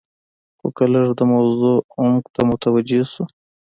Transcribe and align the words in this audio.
خو 0.59 0.67
که 0.75 0.83
لږ 0.93 1.07
د 1.19 1.21
موضوع 1.33 1.75
عمق 1.99 2.23
ته 2.33 2.41
متوجې 2.49 3.01
شو. 3.11 3.23